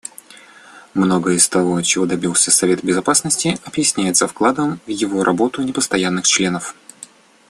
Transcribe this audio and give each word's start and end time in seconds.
Многое 0.95 1.35
из 1.35 1.47
того, 1.47 1.79
чего 1.83 2.07
добился 2.07 2.49
Совет 2.49 2.83
Безопасности, 2.83 3.59
объясняется 3.65 4.27
вкладом 4.27 4.79
в 4.87 4.89
его 4.89 5.23
работу 5.23 5.61
непостоянных 5.61 6.25
членов. 6.25 6.73